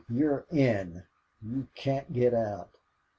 You're 0.09 0.47
in. 0.49 1.03
You 1.43 1.67
can't 1.75 2.11
get 2.11 2.33
out. 2.33 2.71